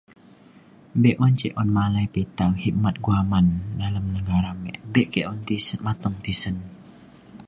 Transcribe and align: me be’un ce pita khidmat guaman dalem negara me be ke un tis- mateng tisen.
me 1.01 1.11
be’un 1.19 1.33
ce 1.39 2.05
pita 2.13 2.45
khidmat 2.61 2.95
guaman 3.05 3.47
dalem 3.79 4.05
negara 4.15 4.51
me 4.61 4.71
be 4.91 5.01
ke 5.11 5.21
un 5.31 5.39
tis- 5.47 5.81
mateng 5.85 6.15
tisen. 6.23 6.57